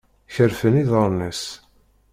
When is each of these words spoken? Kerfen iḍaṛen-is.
Kerfen 0.33 0.79
iḍaṛen-is. 0.81 1.43